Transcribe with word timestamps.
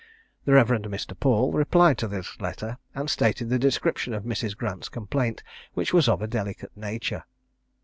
The 0.45 0.53
Rev. 0.53 0.67
Mr. 0.69 1.13
Paul 1.19 1.51
replied 1.51 1.99
to 1.99 2.07
this 2.07 2.41
letter, 2.41 2.79
and 2.95 3.07
stated 3.07 3.49
the 3.49 3.59
description 3.59 4.15
of 4.15 4.23
Mrs. 4.23 4.57
Grant's 4.57 4.89
complaint, 4.89 5.43
which 5.75 5.93
was 5.93 6.09
of 6.09 6.23
a 6.23 6.27
delicate 6.27 6.75
nature. 6.75 7.23